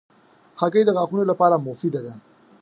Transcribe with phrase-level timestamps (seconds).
[0.59, 2.13] هګۍ د غاښونو لپاره مفیده ده.